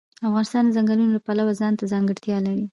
[0.27, 2.65] افغانستان د ځنګلونو د پلوه ځانته ځانګړتیا لري.